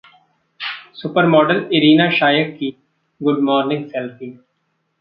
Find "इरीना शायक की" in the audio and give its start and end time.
1.73-2.71